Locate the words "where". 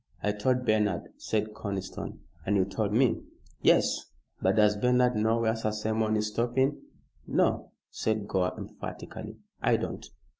5.41-5.55